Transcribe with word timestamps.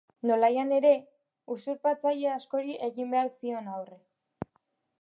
Nolanahi 0.27 0.77
ere, 0.77 0.93
usurpatzaile 1.55 2.31
askori 2.37 2.79
egin 2.89 3.13
behar 3.15 3.31
zion 3.35 3.69
aurre. 3.77 4.01